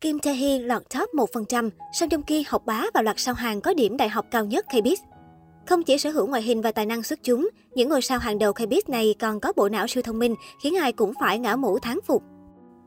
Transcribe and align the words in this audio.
Kim 0.00 0.18
Tae 0.18 0.34
Hee 0.34 0.58
lọt 0.58 0.82
top 0.98 1.08
1%, 1.14 1.70
Song 1.92 2.08
Joong 2.08 2.22
Ki 2.22 2.44
học 2.48 2.62
bá 2.66 2.84
và 2.94 3.02
loạt 3.02 3.16
sao 3.18 3.34
hàng 3.34 3.60
có 3.60 3.74
điểm 3.74 3.96
đại 3.96 4.08
học 4.08 4.26
cao 4.30 4.44
nhất 4.44 4.66
KBIS. 4.68 5.00
Không 5.66 5.82
chỉ 5.82 5.98
sở 5.98 6.10
hữu 6.10 6.26
ngoại 6.26 6.42
hình 6.42 6.62
và 6.62 6.72
tài 6.72 6.86
năng 6.86 7.02
xuất 7.02 7.18
chúng, 7.22 7.48
những 7.74 7.88
ngôi 7.88 8.02
sao 8.02 8.18
hàng 8.18 8.38
đầu 8.38 8.52
KBIS 8.52 8.88
này 8.88 9.14
còn 9.18 9.40
có 9.40 9.52
bộ 9.56 9.68
não 9.68 9.86
siêu 9.86 10.02
thông 10.02 10.18
minh, 10.18 10.34
khiến 10.62 10.76
ai 10.76 10.92
cũng 10.92 11.12
phải 11.20 11.38
ngã 11.38 11.56
mũ 11.56 11.78
thán 11.78 11.98
phục. 12.06 12.22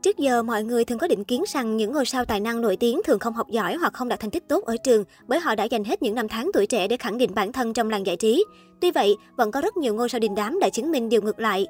Trước 0.02 0.18
giờ, 0.18 0.42
mọi 0.42 0.64
người 0.64 0.84
thường 0.84 0.98
có 0.98 1.08
định 1.08 1.24
kiến 1.24 1.44
rằng 1.52 1.76
những 1.76 1.92
ngôi 1.92 2.06
sao 2.06 2.24
tài 2.24 2.40
năng 2.40 2.60
nổi 2.60 2.76
tiếng 2.76 3.00
thường 3.04 3.18
không 3.18 3.34
học 3.34 3.50
giỏi 3.50 3.74
hoặc 3.74 3.92
không 3.92 4.08
đạt 4.08 4.20
thành 4.20 4.30
tích 4.30 4.48
tốt 4.48 4.64
ở 4.64 4.76
trường 4.76 5.04
bởi 5.26 5.40
họ 5.40 5.54
đã 5.54 5.64
dành 5.64 5.84
hết 5.84 6.02
những 6.02 6.14
năm 6.14 6.28
tháng 6.28 6.50
tuổi 6.52 6.66
trẻ 6.66 6.88
để 6.88 6.96
khẳng 6.96 7.18
định 7.18 7.34
bản 7.34 7.52
thân 7.52 7.72
trong 7.72 7.90
làng 7.90 8.06
giải 8.06 8.16
trí. 8.16 8.44
Tuy 8.80 8.90
vậy, 8.90 9.16
vẫn 9.36 9.50
có 9.50 9.60
rất 9.60 9.76
nhiều 9.76 9.94
ngôi 9.94 10.08
sao 10.08 10.18
đình 10.18 10.34
đám 10.34 10.60
đã 10.60 10.68
chứng 10.68 10.90
minh 10.90 11.08
điều 11.08 11.22
ngược 11.22 11.40
lại. 11.40 11.66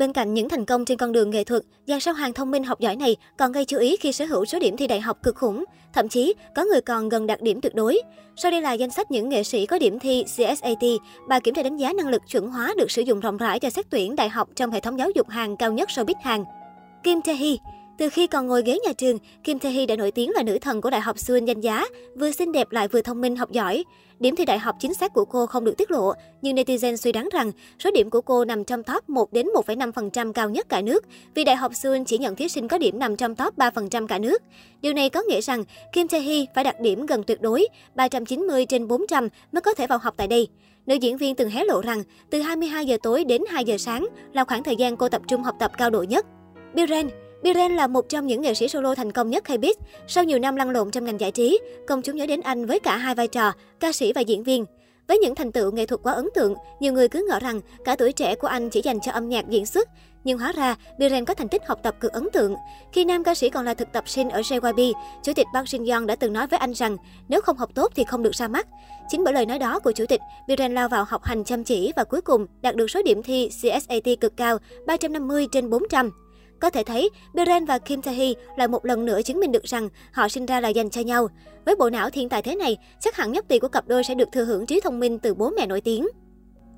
Bên 0.00 0.12
cạnh 0.12 0.34
những 0.34 0.48
thành 0.48 0.64
công 0.64 0.84
trên 0.84 0.98
con 0.98 1.12
đường 1.12 1.30
nghệ 1.30 1.44
thuật, 1.44 1.62
dàn 1.86 2.00
sao 2.00 2.14
hàng 2.14 2.32
thông 2.32 2.50
minh 2.50 2.64
học 2.64 2.80
giỏi 2.80 2.96
này 2.96 3.16
còn 3.38 3.52
gây 3.52 3.64
chú 3.64 3.78
ý 3.78 3.96
khi 3.96 4.12
sở 4.12 4.24
hữu 4.24 4.44
số 4.44 4.58
điểm 4.58 4.76
thi 4.76 4.86
đại 4.86 5.00
học 5.00 5.18
cực 5.22 5.36
khủng. 5.36 5.64
Thậm 5.92 6.08
chí, 6.08 6.34
có 6.54 6.64
người 6.64 6.80
còn 6.80 7.08
gần 7.08 7.26
đạt 7.26 7.42
điểm 7.42 7.60
tuyệt 7.60 7.74
đối. 7.74 8.00
Sau 8.36 8.50
đây 8.50 8.60
là 8.60 8.72
danh 8.72 8.90
sách 8.90 9.10
những 9.10 9.28
nghệ 9.28 9.42
sĩ 9.42 9.66
có 9.66 9.78
điểm 9.78 9.98
thi 9.98 10.24
CSAT, 10.24 10.84
bài 11.28 11.40
kiểm 11.40 11.54
tra 11.54 11.62
đánh 11.62 11.76
giá 11.76 11.92
năng 11.92 12.08
lực 12.08 12.22
chuẩn 12.30 12.50
hóa 12.50 12.74
được 12.76 12.90
sử 12.90 13.02
dụng 13.02 13.20
rộng 13.20 13.36
rãi 13.36 13.60
cho 13.60 13.70
xét 13.70 13.86
tuyển 13.90 14.16
đại 14.16 14.28
học 14.28 14.48
trong 14.56 14.70
hệ 14.70 14.80
thống 14.80 14.98
giáo 14.98 15.10
dục 15.14 15.28
hàng 15.28 15.56
cao 15.56 15.72
nhất 15.72 15.88
showbiz 15.88 16.14
hàng. 16.22 16.44
Kim 17.02 17.22
Tae 17.22 17.34
Hee 17.34 17.56
từ 18.00 18.08
khi 18.08 18.26
còn 18.26 18.46
ngồi 18.46 18.62
ghế 18.62 18.78
nhà 18.86 18.92
trường, 18.92 19.18
Kim 19.44 19.58
Tae 19.58 19.72
Hee 19.72 19.86
đã 19.86 19.96
nổi 19.96 20.10
tiếng 20.10 20.30
là 20.30 20.42
nữ 20.42 20.58
thần 20.58 20.80
của 20.80 20.90
Đại 20.90 21.00
học 21.00 21.18
Seoul 21.18 21.44
danh 21.44 21.60
giá, 21.60 21.86
vừa 22.14 22.30
xinh 22.30 22.52
đẹp 22.52 22.72
lại 22.72 22.88
vừa 22.88 23.02
thông 23.02 23.20
minh 23.20 23.36
học 23.36 23.50
giỏi. 23.50 23.84
Điểm 24.20 24.36
thi 24.36 24.44
đại 24.44 24.58
học 24.58 24.76
chính 24.80 24.94
xác 24.94 25.12
của 25.12 25.24
cô 25.24 25.46
không 25.46 25.64
được 25.64 25.76
tiết 25.78 25.90
lộ, 25.90 26.12
nhưng 26.42 26.56
netizen 26.56 26.96
suy 26.96 27.12
đoán 27.12 27.28
rằng 27.32 27.52
số 27.78 27.90
điểm 27.90 28.10
của 28.10 28.20
cô 28.20 28.44
nằm 28.44 28.64
trong 28.64 28.82
top 28.82 29.08
1 29.08 29.32
đến 29.32 29.46
1,5% 29.46 30.32
cao 30.32 30.50
nhất 30.50 30.66
cả 30.68 30.80
nước, 30.82 31.04
vì 31.34 31.44
Đại 31.44 31.56
học 31.56 31.72
Seoul 31.74 32.02
chỉ 32.06 32.18
nhận 32.18 32.36
thí 32.36 32.48
sinh 32.48 32.68
có 32.68 32.78
điểm 32.78 32.98
nằm 32.98 33.16
trong 33.16 33.34
top 33.34 33.58
3% 33.58 34.06
cả 34.06 34.18
nước. 34.18 34.42
Điều 34.82 34.92
này 34.92 35.10
có 35.10 35.22
nghĩa 35.28 35.40
rằng 35.40 35.64
Kim 35.92 36.08
Tae 36.08 36.20
Hee 36.20 36.44
phải 36.54 36.64
đạt 36.64 36.80
điểm 36.80 37.06
gần 37.06 37.22
tuyệt 37.22 37.40
đối, 37.40 37.68
390 37.94 38.66
trên 38.66 38.88
400 38.88 39.28
mới 39.52 39.60
có 39.60 39.74
thể 39.74 39.86
vào 39.86 39.98
học 39.98 40.14
tại 40.16 40.28
đây. 40.28 40.48
Nữ 40.86 40.94
diễn 40.94 41.16
viên 41.16 41.34
từng 41.34 41.50
hé 41.50 41.64
lộ 41.64 41.80
rằng 41.80 42.02
từ 42.30 42.40
22 42.40 42.86
giờ 42.86 42.96
tối 43.02 43.24
đến 43.24 43.42
2 43.48 43.64
giờ 43.64 43.78
sáng 43.78 44.06
là 44.32 44.44
khoảng 44.44 44.62
thời 44.62 44.76
gian 44.76 44.96
cô 44.96 45.08
tập 45.08 45.22
trung 45.28 45.42
học 45.42 45.54
tập 45.58 45.72
cao 45.78 45.90
độ 45.90 46.02
nhất. 46.02 46.26
Biren 46.74 47.08
Biren 47.42 47.76
là 47.76 47.86
một 47.86 48.08
trong 48.08 48.26
những 48.26 48.42
nghệ 48.42 48.54
sĩ 48.54 48.68
solo 48.68 48.94
thành 48.94 49.12
công 49.12 49.30
nhất 49.30 49.44
K-pop. 49.46 49.74
Sau 50.06 50.24
nhiều 50.24 50.38
năm 50.38 50.56
lăn 50.56 50.70
lộn 50.70 50.90
trong 50.90 51.04
ngành 51.04 51.20
giải 51.20 51.30
trí, 51.30 51.58
công 51.86 52.02
chúng 52.02 52.16
nhớ 52.16 52.26
đến 52.26 52.40
anh 52.40 52.66
với 52.66 52.80
cả 52.80 52.96
hai 52.96 53.14
vai 53.14 53.28
trò, 53.28 53.52
ca 53.80 53.92
sĩ 53.92 54.12
và 54.12 54.20
diễn 54.20 54.42
viên. 54.42 54.64
Với 55.08 55.18
những 55.18 55.34
thành 55.34 55.52
tựu 55.52 55.72
nghệ 55.72 55.86
thuật 55.86 56.00
quá 56.02 56.12
ấn 56.12 56.28
tượng, 56.34 56.54
nhiều 56.80 56.92
người 56.92 57.08
cứ 57.08 57.26
ngỡ 57.28 57.38
rằng 57.38 57.60
cả 57.84 57.96
tuổi 57.96 58.12
trẻ 58.12 58.34
của 58.34 58.48
anh 58.48 58.70
chỉ 58.70 58.80
dành 58.84 59.00
cho 59.00 59.12
âm 59.12 59.28
nhạc 59.28 59.48
diễn 59.48 59.66
xuất. 59.66 59.88
Nhưng 60.24 60.38
hóa 60.38 60.52
ra, 60.52 60.76
Biren 60.98 61.24
có 61.24 61.34
thành 61.34 61.48
tích 61.48 61.62
học 61.66 61.80
tập 61.82 61.94
cực 62.00 62.12
ấn 62.12 62.28
tượng. 62.32 62.54
Khi 62.92 63.04
nam 63.04 63.24
ca 63.24 63.34
sĩ 63.34 63.50
còn 63.50 63.64
là 63.64 63.74
thực 63.74 63.92
tập 63.92 64.08
sinh 64.08 64.30
ở 64.30 64.40
JYP, 64.40 64.92
Chủ 65.22 65.32
tịch 65.32 65.46
Park 65.54 65.68
Shin 65.68 65.84
Young 65.84 66.06
đã 66.06 66.16
từng 66.16 66.32
nói 66.32 66.46
với 66.46 66.58
anh 66.58 66.72
rằng 66.72 66.96
nếu 67.28 67.40
không 67.40 67.56
học 67.56 67.70
tốt 67.74 67.92
thì 67.94 68.04
không 68.04 68.22
được 68.22 68.34
ra 68.34 68.48
mắt. 68.48 68.66
Chính 69.08 69.24
bởi 69.24 69.34
lời 69.34 69.46
nói 69.46 69.58
đó 69.58 69.78
của 69.78 69.92
Chủ 69.92 70.04
tịch, 70.08 70.20
Biren 70.48 70.74
lao 70.74 70.88
vào 70.88 71.04
học 71.04 71.24
hành 71.24 71.44
chăm 71.44 71.64
chỉ 71.64 71.92
và 71.96 72.04
cuối 72.04 72.20
cùng 72.20 72.46
đạt 72.62 72.76
được 72.76 72.90
số 72.90 73.02
điểm 73.02 73.22
thi 73.22 73.48
CSAT 73.48 74.20
cực 74.20 74.36
cao 74.36 74.58
350 74.86 75.46
trên 75.52 75.70
400. 75.70 76.10
Có 76.60 76.70
thể 76.70 76.82
thấy, 76.82 77.10
Biren 77.34 77.64
và 77.64 77.78
Kim 77.78 78.02
Tae 78.02 78.14
Hee 78.14 78.32
lại 78.56 78.68
một 78.68 78.84
lần 78.84 79.04
nữa 79.04 79.22
chứng 79.22 79.40
minh 79.40 79.52
được 79.52 79.64
rằng 79.64 79.88
họ 80.12 80.28
sinh 80.28 80.46
ra 80.46 80.60
là 80.60 80.68
dành 80.68 80.90
cho 80.90 81.00
nhau. 81.00 81.28
Với 81.66 81.76
bộ 81.76 81.90
não 81.90 82.10
thiên 82.10 82.28
tài 82.28 82.42
thế 82.42 82.56
này, 82.56 82.76
chắc 83.00 83.16
hẳn 83.16 83.32
nhất 83.32 83.44
tỷ 83.48 83.58
của 83.58 83.68
cặp 83.68 83.88
đôi 83.88 84.04
sẽ 84.04 84.14
được 84.14 84.28
thừa 84.32 84.44
hưởng 84.44 84.66
trí 84.66 84.80
thông 84.80 85.00
minh 85.00 85.18
từ 85.18 85.34
bố 85.34 85.50
mẹ 85.50 85.66
nổi 85.66 85.80
tiếng. 85.80 86.08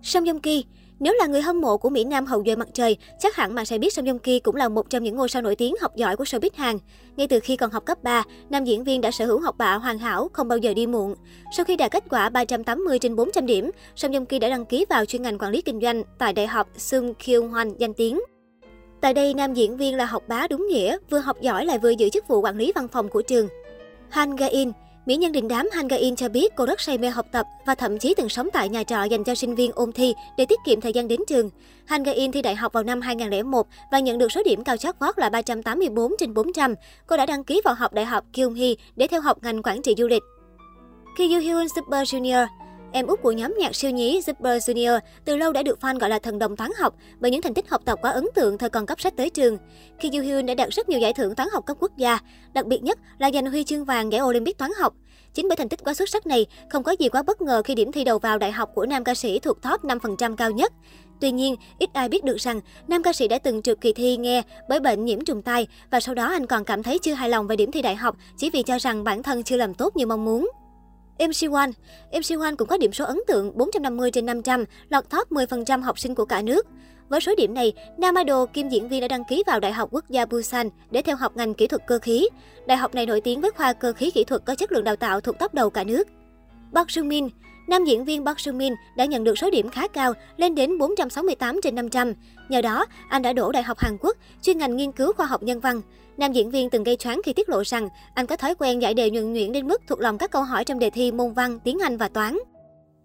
Song 0.03 0.25
Joong 0.25 0.41
Ki 0.41 0.65
nếu 1.03 1.15
là 1.15 1.27
người 1.27 1.43
hâm 1.43 1.61
mộ 1.61 1.77
của 1.77 1.91
Mỹ 1.91 2.05
Nam 2.05 2.27
hậu 2.27 2.43
duệ 2.47 2.57
mặt 2.57 2.69
trời, 2.75 2.97
chắc 3.19 3.37
hẳn 3.37 3.55
bạn 3.55 3.67
sẽ 3.67 3.79
biết 3.79 3.93
Song 3.93 4.05
Joong 4.05 4.19
Ki 4.19 4.41
cũng 4.41 4.57
là 4.57 4.69
một 4.69 4.91
trong 4.91 5.03
những 5.03 5.17
ngôi 5.17 5.29
sao 5.29 5.43
nổi 5.43 5.57
tiếng 5.57 5.75
học 5.81 5.97
giỏi 5.97 6.17
của 6.17 6.25
showbiz 6.25 6.51
Hàn. 6.55 6.79
Ngay 7.17 7.29
từ 7.29 7.41
khi 7.41 7.57
còn 7.57 7.71
học 7.71 7.85
cấp 7.87 8.03
3, 8.03 8.23
nam 8.51 8.65
diễn 8.65 8.85
viên 8.85 9.01
đã 9.01 9.11
sở 9.11 9.27
hữu 9.27 9.41
học 9.41 9.59
bạ 9.59 9.75
hoàn 9.75 9.99
hảo, 9.99 10.31
không 10.33 10.49
bao 10.49 10.59
giờ 10.59 10.75
đi 10.75 10.87
muộn. 10.87 11.15
Sau 11.57 11.65
khi 11.65 11.77
đạt 11.77 11.93
kết 11.93 12.05
quả 12.11 12.29
380 12.29 12.99
trên 12.99 13.17
400 13.17 13.47
điểm, 13.47 13.71
Song 13.97 14.13
Joong 14.13 14.25
Ki 14.25 14.39
đã 14.39 14.49
đăng 14.49 14.67
ký 14.67 14.85
vào 14.89 15.05
chuyên 15.05 15.23
ngành 15.23 15.39
quản 15.39 15.53
lý 15.53 15.63
kinh 15.63 15.81
doanh 15.81 16.03
tại 16.19 16.33
Đại 16.33 16.47
học 16.47 16.69
Sung 16.77 17.15
Kyung 17.15 17.51
Hwan 17.51 17.75
danh 17.79 17.95
tiếng. 17.95 18.21
Tại 19.03 19.15
đây, 19.15 19.35
nam 19.35 19.55
diễn 19.55 19.77
viên 19.77 19.97
là 19.97 20.05
học 20.05 20.23
bá 20.29 20.47
đúng 20.51 20.67
nghĩa, 20.71 20.97
vừa 21.11 21.19
học 21.19 21.41
giỏi 21.41 21.67
lại 21.67 21.79
vừa 21.79 21.91
giữ 21.91 22.09
chức 22.09 22.29
vụ 22.29 22.41
quản 22.41 22.57
lý 22.57 22.73
văn 22.75 22.89
phòng 22.89 23.09
của 23.09 23.23
trường. 23.23 23.49
Han 24.09 24.37
Ga-in 24.37 24.73
Mỹ 25.07 25.17
nhân 25.17 25.33
đình 25.33 25.49
đám 25.49 25.69
Han 25.73 25.89
Ga-in 25.89 26.17
cho 26.17 26.29
biết 26.29 26.53
cô 26.57 26.67
rất 26.67 26.81
say 26.81 26.99
mê 26.99 27.09
học 27.09 27.27
tập 27.33 27.47
và 27.67 27.75
thậm 27.75 27.99
chí 27.99 28.15
từng 28.15 28.29
sống 28.29 28.49
tại 28.53 28.69
nhà 28.69 28.85
trọ 28.85 29.05
dành 29.05 29.25
cho 29.25 29.35
sinh 29.35 29.55
viên 29.55 29.73
ôn 29.73 29.93
thi 29.93 30.15
để 30.37 30.47
tiết 30.47 30.59
kiệm 30.67 30.81
thời 30.81 30.93
gian 30.93 31.09
đến 31.09 31.21
trường. 31.29 31.51
Han 31.85 32.03
Ga-in 32.03 32.33
thi 32.33 32.43
đại 32.43 32.57
học 32.57 32.73
vào 32.73 32.83
năm 32.83 33.01
2001 33.01 33.67
và 33.93 33.99
nhận 33.99 34.19
được 34.19 34.33
số 34.33 34.43
điểm 34.45 34.65
cao 34.65 34.77
chót 34.77 34.95
vót 34.99 35.19
là 35.19 35.29
384 35.29 36.13
trên 36.19 36.35
400. 36.35 36.75
Cô 37.07 37.17
đã 37.17 37.27
đăng 37.27 37.45
ký 37.45 37.61
vào 37.65 37.75
học 37.75 37.93
đại 37.93 38.05
học 38.05 38.25
Kyung 38.33 38.55
Hee 38.55 38.75
để 38.97 39.07
theo 39.07 39.21
học 39.21 39.39
ngành 39.43 39.63
quản 39.63 39.83
trị 39.83 39.95
du 39.99 40.07
lịch. 40.09 40.23
Khi 41.19 41.33
Yoo 41.33 41.41
Hyun 41.41 41.67
Super 41.69 42.15
Junior 42.15 42.47
Em 42.95 43.07
út 43.07 43.23
của 43.23 43.33
nhóm 43.33 43.55
nhạc 43.59 43.75
siêu 43.75 43.91
nhí 43.91 44.21
Super 44.23 44.71
Junior 44.71 45.01
từ 45.25 45.37
lâu 45.37 45.53
đã 45.53 45.63
được 45.63 45.79
fan 45.81 45.99
gọi 45.99 46.11
là 46.11 46.19
thần 46.19 46.39
đồng 46.39 46.57
toán 46.57 46.71
học 46.79 46.95
bởi 47.21 47.31
những 47.31 47.43
thành 47.43 47.55
tích 47.55 47.71
học 47.71 47.83
tập 47.85 47.99
quá 48.03 48.11
ấn 48.11 48.27
tượng 48.35 48.59
thời 48.59 48.71
còn 48.71 48.87
cấp 48.87 49.01
sách 49.01 49.17
tới 49.17 49.31
trường. 49.31 49.59
Khi 49.99 50.11
Joo 50.11 50.23
Hyun 50.23 50.47
đã 50.47 50.55
đạt 50.55 50.69
rất 50.71 50.89
nhiều 50.89 51.01
giải 51.01 51.13
thưởng 51.13 51.35
toán 51.35 51.49
học 51.53 51.67
cấp 51.67 51.77
quốc 51.81 51.97
gia, 51.97 52.19
đặc 52.55 52.67
biệt 52.67 52.83
nhất 52.83 52.99
là 53.19 53.31
giành 53.35 53.47
huy 53.47 53.65
chương 53.65 53.85
vàng 53.85 54.13
giải 54.13 54.21
Olympic 54.21 54.59
toán 54.59 54.71
học. 54.79 54.95
Chính 55.35 55.49
bởi 55.49 55.57
thành 55.57 55.69
tích 55.69 55.85
quá 55.85 55.95
xuất 55.95 56.09
sắc 56.09 56.27
này, 56.27 56.47
không 56.71 56.83
có 56.83 56.93
gì 56.99 57.09
quá 57.09 57.23
bất 57.23 57.43
ngờ 57.43 57.63
khi 57.65 57.75
điểm 57.75 57.93
thi 57.93 58.05
đầu 58.05 58.19
vào 58.19 58.39
đại 58.39 58.53
học 58.53 58.71
của 58.75 58.87
nam 58.87 59.05
ca 59.05 59.15
sĩ 59.15 59.39
thuộc 59.39 59.63
top 59.63 59.85
5% 59.85 60.37
cao 60.37 60.51
nhất. 60.51 60.73
Tuy 61.21 61.31
nhiên, 61.31 61.57
ít 61.79 61.91
ai 61.93 62.09
biết 62.09 62.25
được 62.25 62.37
rằng 62.37 62.61
nam 62.89 63.03
ca 63.03 63.13
sĩ 63.13 63.29
đã 63.29 63.39
từng 63.39 63.63
trượt 63.63 63.81
kỳ 63.81 63.93
thi 63.93 64.17
nghe 64.17 64.43
bởi 64.69 64.81
bệnh 64.81 65.05
nhiễm 65.05 65.25
trùng 65.25 65.43
tai 65.43 65.67
và 65.91 66.01
sau 66.01 66.15
đó 66.15 66.27
anh 66.27 66.47
còn 66.47 66.65
cảm 66.65 66.83
thấy 66.83 66.99
chưa 66.99 67.15
hài 67.15 67.29
lòng 67.29 67.47
về 67.47 67.57
điểm 67.57 67.73
thi 67.73 67.83
đại 67.83 67.97
học 67.97 68.17
chỉ 68.37 68.51
vì 68.51 68.63
cho 68.63 68.79
rằng 68.79 69.05
bản 69.05 69.23
thân 69.23 69.43
chưa 69.43 69.57
làm 69.57 69.75
tốt 69.75 69.97
như 69.97 70.07
mong 70.07 70.25
muốn. 70.25 70.51
MC1 71.19 71.73
MC1 72.13 72.57
cũng 72.57 72.69
có 72.69 72.77
điểm 72.77 72.93
số 72.93 73.05
ấn 73.05 73.19
tượng 73.27 73.59
450 73.59 74.11
trên 74.11 74.27
500, 74.27 74.65
lọt 74.89 75.11
top 75.11 75.33
10% 75.33 75.83
học 75.83 75.99
sinh 75.99 76.15
của 76.15 76.25
cả 76.25 76.43
nước. 76.43 76.67
Với 77.09 77.21
số 77.21 77.35
điểm 77.37 77.55
này, 77.55 77.73
nam 77.99 78.15
idol 78.15 78.49
kim 78.53 78.69
diễn 78.69 78.89
viên 78.89 79.01
đã 79.01 79.09
đăng 79.09 79.25
ký 79.25 79.43
vào 79.47 79.61
Đại 79.61 79.73
học 79.73 79.89
Quốc 79.93 80.05
gia 80.09 80.25
Busan 80.25 80.69
để 80.91 81.03
theo 81.03 81.17
học 81.17 81.37
ngành 81.37 81.55
kỹ 81.55 81.67
thuật 81.67 81.83
cơ 81.87 81.99
khí. 81.99 82.29
Đại 82.67 82.77
học 82.77 82.95
này 82.95 83.07
nổi 83.07 83.21
tiếng 83.21 83.41
với 83.41 83.51
khoa 83.51 83.73
cơ 83.73 83.93
khí 83.93 84.11
kỹ 84.11 84.25
thuật 84.25 84.43
có 84.45 84.55
chất 84.55 84.73
lượng 84.73 84.85
đào 84.85 84.97
tạo 84.97 85.21
thuộc 85.21 85.39
top 85.39 85.55
đầu 85.55 85.71
cả 85.71 85.85
nước. 85.85 86.09
Park 86.75 86.91
Seung 86.91 87.09
Min 87.09 87.29
Nam 87.73 87.85
diễn 87.85 88.05
viên 88.05 88.25
Park 88.25 88.41
Sung 88.41 88.59
Min 88.59 88.75
đã 88.97 89.05
nhận 89.05 89.25
được 89.25 89.39
số 89.39 89.51
điểm 89.51 89.69
khá 89.69 89.89
cao, 89.89 90.13
lên 90.37 90.55
đến 90.55 90.79
468 90.79 91.61
trên 91.63 91.75
500. 91.75 92.13
Nhờ 92.49 92.63
đó, 92.63 92.87
anh 93.09 93.23
đã 93.23 93.33
đổ 93.33 93.53
Đại 93.53 93.63
học 93.63 93.79
Hàn 93.79 93.97
Quốc, 94.01 94.17
chuyên 94.43 94.59
ngành 94.59 94.77
nghiên 94.77 94.93
cứu 94.93 95.13
khoa 95.13 95.27
học 95.27 95.43
nhân 95.43 95.61
văn. 95.61 95.81
Nam 96.17 96.33
diễn 96.33 96.51
viên 96.51 96.71
từng 96.71 96.83
gây 96.83 96.97
choáng 96.97 97.21
khi 97.25 97.33
tiết 97.33 97.49
lộ 97.49 97.63
rằng 97.65 97.89
anh 98.15 98.27
có 98.27 98.37
thói 98.37 98.55
quen 98.55 98.83
giải 98.83 98.95
đề 98.95 99.11
nhuần 99.11 99.33
nhuyễn 99.33 99.53
đến 99.53 99.69
mức 99.69 99.83
thuộc 99.89 100.01
lòng 100.01 100.19
các 100.19 100.31
câu 100.31 100.43
hỏi 100.43 100.65
trong 100.65 100.79
đề 100.79 100.91
thi 100.91 101.13
môn 101.13 101.33
văn, 101.33 101.59
tiếng 101.65 101.79
Anh 101.83 101.97
và 101.97 102.09
toán. 102.09 102.39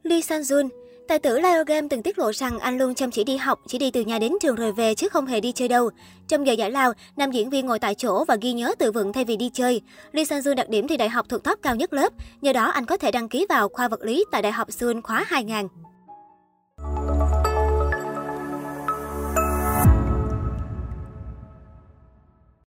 Lee 0.03 0.21
San 0.21 0.41
Jun 0.41 0.69
Tài 1.07 1.19
tử 1.19 1.39
Leo 1.39 1.63
Game 1.63 1.87
từng 1.89 2.03
tiết 2.03 2.19
lộ 2.19 2.31
rằng 2.33 2.59
anh 2.59 2.77
luôn 2.77 2.95
chăm 2.95 3.11
chỉ 3.11 3.23
đi 3.23 3.37
học, 3.37 3.59
chỉ 3.67 3.77
đi 3.77 3.91
từ 3.91 4.01
nhà 4.01 4.19
đến 4.19 4.31
trường 4.41 4.55
rồi 4.55 4.71
về 4.71 4.95
chứ 4.95 5.09
không 5.09 5.25
hề 5.25 5.39
đi 5.39 5.51
chơi 5.51 5.67
đâu. 5.67 5.89
Trong 6.27 6.47
giờ 6.47 6.53
giải 6.53 6.71
lao, 6.71 6.93
nam 7.17 7.31
diễn 7.31 7.49
viên 7.49 7.65
ngồi 7.65 7.79
tại 7.79 7.95
chỗ 7.95 8.25
và 8.25 8.35
ghi 8.41 8.53
nhớ 8.53 8.73
từ 8.79 8.91
vựng 8.91 9.13
thay 9.13 9.25
vì 9.25 9.37
đi 9.37 9.49
chơi. 9.53 9.81
Lee 10.11 10.25
Sang 10.25 10.39
Jun 10.39 10.55
đạt 10.55 10.69
điểm 10.69 10.87
thi 10.87 10.97
đại 10.97 11.09
học 11.09 11.25
thuộc 11.29 11.43
top 11.43 11.59
cao 11.61 11.75
nhất 11.75 11.93
lớp, 11.93 12.13
nhờ 12.41 12.53
đó 12.53 12.65
anh 12.65 12.85
có 12.85 12.97
thể 12.97 13.11
đăng 13.11 13.29
ký 13.29 13.45
vào 13.49 13.69
khoa 13.69 13.87
vật 13.87 14.03
lý 14.03 14.25
tại 14.31 14.41
Đại 14.41 14.51
học 14.51 14.71
Seoul 14.71 14.99
khóa 15.03 15.25
2000. 15.27 15.67